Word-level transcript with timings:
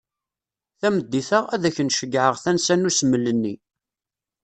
Tameddit-a, 0.79 1.39
ad 1.53 1.63
ak-n-ceggεeɣ 1.69 2.35
tansa 2.43 2.75
n 2.75 2.87
usmel-nni. 2.89 3.55